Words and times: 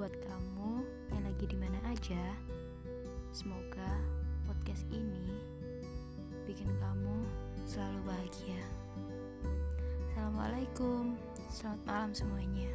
buat 0.00 0.16
kamu 0.24 0.80
yang 1.12 1.28
lagi 1.28 1.44
di 1.44 1.56
mana 1.60 1.76
aja. 1.92 2.24
Semoga 3.36 4.00
podcast 4.48 4.88
ini 4.88 5.28
bikin 6.48 6.72
kamu 6.80 7.20
selalu 7.68 8.08
bahagia. 8.08 8.64
Assalamualaikum, 10.08 11.20
selamat 11.52 11.80
malam 11.84 12.10
semuanya. 12.16 12.72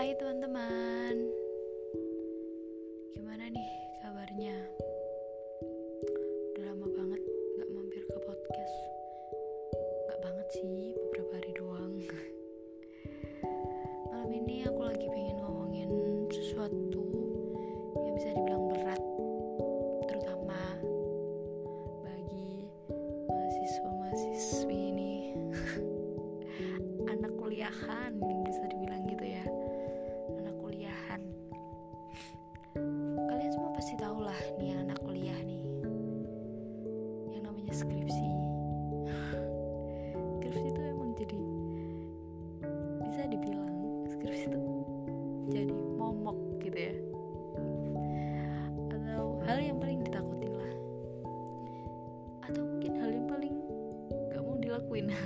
Hai 0.00 0.16
teman-teman, 0.16 1.28
gimana 3.20 3.52
nih 3.52 3.72
kabarnya? 4.00 4.71
Aku 14.62 14.82
lagi 14.86 15.06
pengen 15.10 15.42
ngomongin 15.42 15.90
sesuatu 16.30 17.02
yang 17.98 18.14
bisa 18.14 18.28
dibilang 18.30 18.64
berat 18.70 19.02
Terutama 20.06 20.60
bagi 22.06 22.70
mahasiswa-mahasiswi 23.26 24.78
ini. 24.94 25.14
Anak 27.12 27.32
kuliahan 27.38 28.14
bisa 28.46 28.62
dibilang 28.70 28.81
skripsi 44.22 44.54
itu 44.54 44.62
jadi 45.50 45.74
momok 45.98 46.38
gitu 46.62 46.78
ya. 46.78 46.94
Atau 48.94 49.42
hal 49.42 49.58
yang 49.58 49.82
paling 49.82 49.98
ditakutin 50.06 50.54
lah. 50.54 50.72
Atau 52.46 52.62
mungkin 52.62 53.02
hal 53.02 53.10
yang 53.10 53.26
paling 53.26 53.54
gak 54.30 54.42
mau 54.46 54.54
dilakuin. 54.62 55.10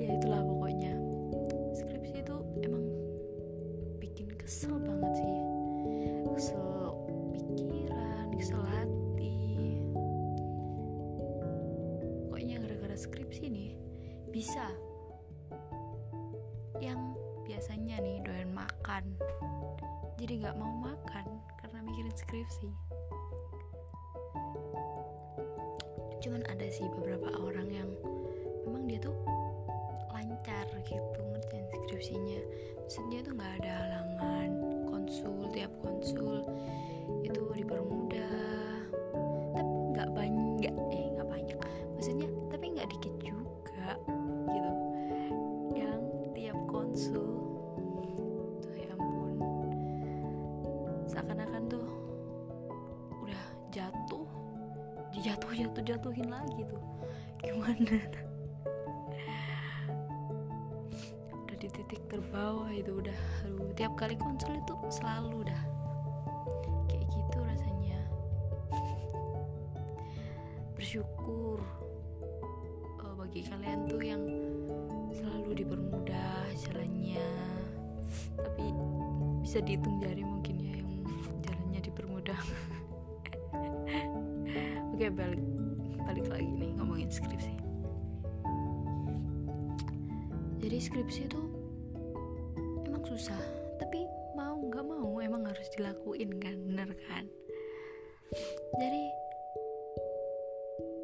Ya 0.00 0.16
itulah 0.16 0.42
pokoknya. 0.42 0.96
Skripsi 1.76 2.24
itu 2.24 2.36
emang 2.66 2.82
bikin 4.02 4.32
kesel 4.34 4.74
banget 4.80 5.12
sih. 5.22 5.34
Kesel 6.34 6.96
pikiran, 7.36 8.32
kesel 8.34 8.64
hati. 8.64 9.36
Pokoknya 12.26 12.64
gara-gara 12.64 12.96
skripsi 12.96 13.44
nih 13.52 13.70
Bisa 14.32 14.72
Yang 16.80 17.00
biasanya 17.44 18.00
nih 18.00 18.24
doyan 18.24 18.50
makan. 18.56 19.04
Jadi 20.16 20.40
gak 20.44 20.56
mau 20.56 20.72
makan 20.80 21.26
karena 21.60 21.78
mikirin 21.84 22.16
skripsi. 22.16 22.68
Cuman 26.20 26.44
ada 26.52 26.66
sih 26.68 26.84
beberapa 26.92 27.32
orang 27.40 27.68
yang 27.72 27.90
Memang 28.68 28.84
dia 28.86 29.00
tuh 29.00 29.16
lancar 30.12 30.66
gitu 30.84 31.20
ngerjain 31.32 31.66
skripsinya. 31.72 32.40
Maksudnya 32.84 33.18
tuh 33.24 33.32
nggak 33.34 33.52
ada 33.62 33.72
halangan 33.82 34.50
konsul 34.86 35.48
tiap 35.50 35.72
konsul 35.80 36.44
itu 37.24 37.42
dipermudah 37.56 38.59
dijatuh 55.20 55.52
jatuh 55.52 55.84
jatuhin 55.84 56.32
lagi 56.32 56.64
tuh. 56.64 56.80
Gimana? 57.44 58.00
Udah 61.36 61.56
di 61.60 61.68
titik 61.68 62.00
terbawah 62.08 62.72
itu 62.72 63.04
udah. 63.04 63.20
Aduh 63.44 63.68
tiap 63.76 63.92
kali 64.00 64.16
konsul 64.16 64.56
itu 64.56 64.72
selalu 64.88 65.44
dah. 65.44 65.62
Kayak 66.88 67.04
gitu 67.12 67.36
rasanya. 67.44 68.00
Bersyukur 70.72 71.60
eh, 73.04 73.14
bagi 73.20 73.44
kalian 73.44 73.80
tuh 73.92 74.00
yang 74.00 74.24
selalu 75.12 75.60
dipermudah 75.60 76.48
jalannya. 76.64 77.28
Tapi 78.40 78.72
bisa 79.44 79.60
dihitung 79.60 80.00
jari 80.00 80.24
mungkin 80.24 80.56
ya 80.64 80.80
yang 80.80 81.04
jalannya 81.44 81.80
dipermudah 81.84 82.40
oke 85.00 85.16
balik 85.16 85.40
balik 86.04 86.26
lagi 86.28 86.50
nih 86.60 86.76
ngomongin 86.76 87.08
skripsi. 87.08 87.56
Jadi 90.60 90.76
skripsi 90.76 91.24
itu 91.24 91.40
emang 92.84 93.00
susah 93.08 93.40
tapi 93.80 94.04
mau 94.36 94.60
nggak 94.60 94.84
mau 94.84 95.16
emang 95.24 95.48
harus 95.48 95.64
dilakuin 95.72 96.36
kan 96.36 96.52
bener 96.52 96.92
kan? 97.08 97.24
Jadi 98.76 99.04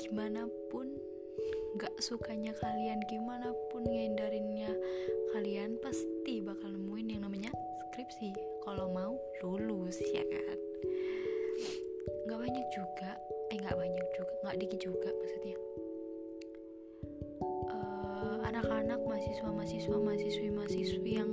gimana 0.04 0.44
pun 0.68 0.92
nggak 1.80 1.96
sukanya 2.04 2.52
kalian 2.60 3.00
gimana 3.08 3.48
pun 3.72 3.80
ngehindarinnya 3.80 4.76
kalian 5.32 5.80
pasti 5.80 6.44
bakal 6.44 6.68
nemuin 6.68 7.16
yang 7.16 7.24
namanya 7.24 7.48
skripsi. 7.88 8.36
Kalau 8.60 8.92
mau 8.92 9.16
lulus 9.40 9.96
ya 10.12 10.20
kan? 10.20 10.58
Nggak 12.28 12.38
banyak 12.44 12.66
juga 12.76 13.16
eh 13.50 13.56
nggak 13.62 13.78
banyak 13.78 14.06
juga 14.18 14.32
nggak 14.42 14.58
dikit 14.58 14.80
juga 14.82 15.10
maksudnya. 15.14 15.56
Eh, 17.70 18.36
anak-anak 18.50 19.00
mahasiswa 19.06 19.48
mahasiswa 19.54 19.96
mahasiswi 20.02 20.48
mahasiswi 20.50 21.10
yang 21.14 21.30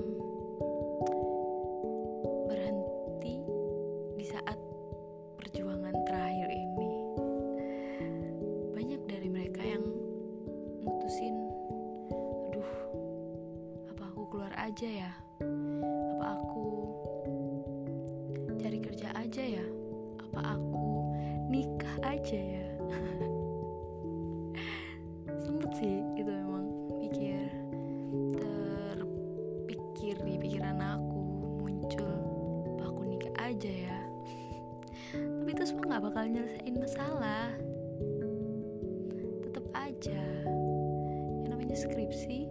berhenti 2.45 3.41
di 4.13 4.25
saat 4.29 4.57
perjuangan 5.41 5.95
terakhir 6.05 6.49
ini. 6.53 6.91
Banyak 8.77 9.01
dari 9.09 9.29
mereka 9.33 9.61
yang 9.65 9.83
mutusin 10.85 11.33
aduh 12.53 12.71
apa 13.89 14.03
aku 14.13 14.21
keluar 14.29 14.53
aja 14.61 14.85
ya? 14.85 15.11
Apa 16.17 16.25
aku 16.37 16.65
cari 18.61 18.79
kerja 18.79 19.09
aja 19.17 19.43
ya? 19.43 19.65
Apa 20.29 20.55
aku 20.55 20.92
aja 22.23 22.39
ya. 22.39 22.67
Sempet 25.43 25.75
sih 25.75 25.99
itu 26.15 26.31
emang 26.31 26.71
pikir 27.03 27.51
terpikir 28.39 30.15
di 30.23 30.39
pikiran 30.39 30.79
aku 30.79 31.19
muncul 31.59 32.15
aku 32.79 33.03
nikah 33.03 33.35
aja 33.43 33.67
ya. 33.67 33.99
Tapi 35.11 35.51
itu 35.51 35.67
semua 35.67 35.83
nggak 35.91 36.03
bakal 36.07 36.23
nyelesain 36.31 36.75
masalah. 36.79 37.51
Tetap 39.43 39.67
aja. 39.75 40.23
Yang 41.43 41.49
namanya 41.51 41.75
skripsi 41.75 42.42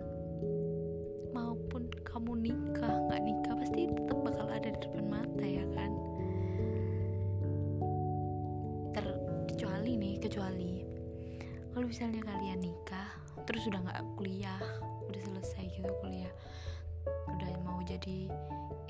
jadi 17.87 18.31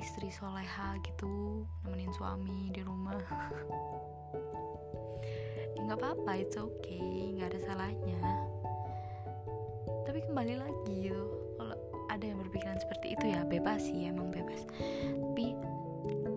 istri 0.01 0.29
soleha 0.29 0.99
gitu 1.05 1.65
nemenin 1.85 2.13
suami 2.15 2.71
di 2.73 2.83
rumah. 2.85 3.21
Ya 5.83 5.99
apa-apa 5.99 6.39
it's 6.39 6.55
okay 6.55 7.35
nggak 7.37 7.53
ada 7.53 7.61
salahnya. 7.69 8.23
Tapi 10.07 10.23
kembali 10.25 10.55
lagi 10.57 11.11
gitu 11.11 11.27
kalau 11.59 11.77
ada 12.07 12.23
yang 12.23 12.39
berpikiran 12.39 12.79
seperti 12.79 13.19
itu 13.19 13.25
ya 13.35 13.43
bebas 13.45 13.83
sih 13.83 14.07
emang 14.09 14.31
bebas. 14.31 14.63
Tapi 15.21 15.59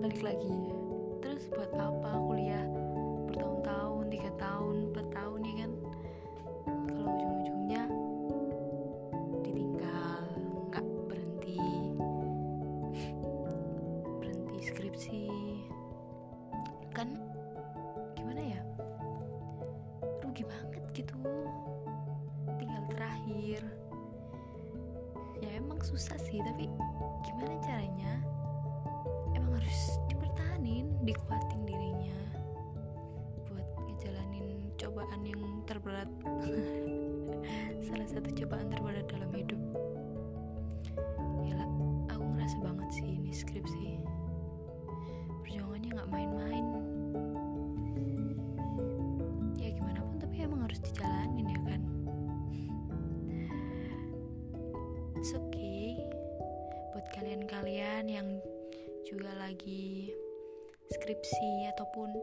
balik 0.01 0.21
lagi 0.25 0.59
terus 1.21 1.45
buat 1.53 1.71
apa 1.77 2.04
skripsi 14.95 15.27
kan 16.95 17.11
gimana 18.15 18.63
grogi 20.23 20.47
banget 20.47 20.83
gitu. 20.95 21.11
Tinggal 22.55 22.79
terakhir. 22.95 23.59
Ya 25.43 25.51
emang 25.59 25.83
susah 25.83 26.15
sih 26.15 26.39
tapi 26.39 26.71
gimana 27.27 27.59
caranya? 27.59 28.23
Emang 29.35 29.59
harus 29.59 29.99
dipertahanin 30.07 30.87
dikuatin 31.03 31.67
dirinya 31.67 32.15
buat 33.51 33.67
ngejalanin 33.91 34.71
cobaan 34.79 35.27
yang 35.27 35.43
terberat. 35.67 36.07
Salah 37.91 38.07
satu 38.07 38.31
cobaan 38.31 38.71
terberat 38.71 39.11
dalam 39.11 39.27
hidup. 39.35 39.59
Gila, 41.43 41.67
aku 42.15 42.23
ngerasa 42.31 42.63
banget 42.63 42.89
sih 42.95 43.19
ini 43.19 43.35
skripsi 43.35 44.14
main-main. 46.15 46.65
Ya 49.59 49.67
gimana 49.75 49.99
pun 49.99 50.15
tapi 50.15 50.35
emang 50.47 50.63
harus 50.63 50.79
dijalanin 50.79 51.51
ya 51.51 51.59
kan? 51.67 51.81
It's 55.19 55.35
okay. 55.35 55.99
Buat 56.95 57.11
kalian-kalian 57.11 58.07
yang 58.07 58.27
juga 59.03 59.35
lagi 59.35 60.15
skripsi 60.95 61.67
ataupun 61.75 62.15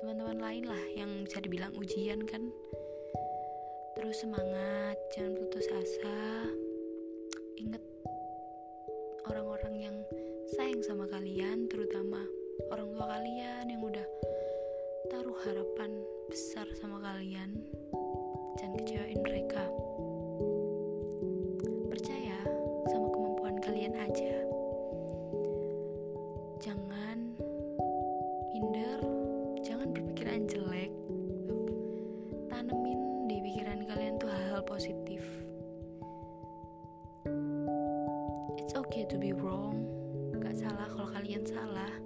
teman-teman 0.00 0.40
lain 0.40 0.64
lah 0.64 0.84
yang 0.96 1.28
bisa 1.28 1.44
dibilang 1.44 1.76
ujian 1.76 2.24
kan? 2.24 2.48
Terus 4.00 4.24
semangat 4.24 4.96
jangan 5.12 5.36
putus 5.44 5.68
asa. 5.68 6.48
Inget 7.60 7.84
orang-orang 9.28 9.74
yang 9.76 9.96
sayang 10.56 10.80
sama 10.80 11.04
kalian 11.12 11.68
terutama 11.68 12.24
orang 12.70 12.88
tua 12.94 13.06
kalian 13.10 13.66
yang 13.66 13.82
udah 13.82 14.06
taruh 15.10 15.34
harapan 15.42 15.90
besar 16.30 16.66
sama 16.78 17.02
kalian. 17.02 17.50
Jangan 18.54 18.78
kecewain 18.78 19.20
mereka. 19.20 19.64
Percaya 21.90 22.38
sama 22.86 23.10
kemampuan 23.10 23.56
kalian 23.58 23.94
aja. 23.98 24.36
Jangan 26.62 27.18
minder 28.54 29.02
jangan 29.66 29.90
berpikiran 29.90 30.46
jelek. 30.46 30.94
Tanemin 32.46 33.26
di 33.26 33.36
pikiran 33.42 33.82
kalian 33.82 34.14
tuh 34.22 34.30
hal-hal 34.30 34.62
positif. 34.62 35.22
It's 38.62 38.78
okay 38.78 39.02
to 39.10 39.18
be 39.18 39.34
wrong. 39.34 39.82
Gak 40.38 40.54
salah 40.54 40.86
kalau 40.86 41.10
kalian 41.10 41.42
salah 41.42 42.03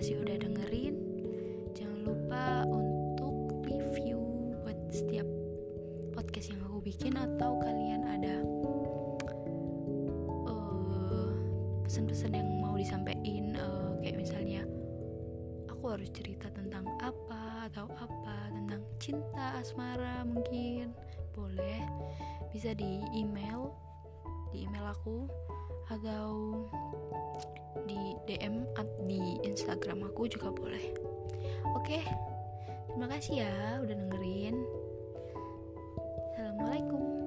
kasih 0.00 0.16
udah 0.24 0.40
dengerin 0.40 0.96
jangan 1.76 2.00
lupa 2.08 2.64
untuk 2.72 3.52
review 3.68 4.16
buat 4.64 4.80
setiap 4.88 5.28
podcast 6.16 6.56
yang 6.56 6.64
aku 6.64 6.80
bikin 6.80 7.20
atau 7.20 7.60
kalian 7.60 8.08
ada 8.08 8.40
eh, 10.48 11.32
pesan-pesan 11.84 12.32
yang 12.32 12.48
mau 12.64 12.80
disampaikan 12.80 13.52
eh, 13.52 13.88
kayak 14.00 14.16
misalnya 14.16 14.64
aku 15.68 15.92
harus 15.92 16.08
cerita 16.16 16.48
tentang 16.48 16.88
apa 17.04 17.68
atau 17.68 17.84
apa 18.00 18.56
tentang 18.56 18.80
cinta 18.96 19.60
asmara 19.60 20.24
mungkin. 20.24 20.96
Boleh 21.36 21.84
bisa 22.48 22.72
di 22.72 23.04
email 23.12 23.68
di 24.48 24.64
email 24.64 24.96
aku 24.96 25.28
atau 25.92 26.56
di 27.84 28.16
DM 28.24 28.59
Instagram 29.44 30.08
aku 30.08 30.28
juga 30.30 30.52
boleh. 30.52 30.84
Oke 31.76 32.00
terima 32.90 33.06
kasih 33.06 33.46
ya 33.46 33.54
udah 33.80 33.94
dengerin. 33.94 34.56
Assalamualaikum 36.34 37.19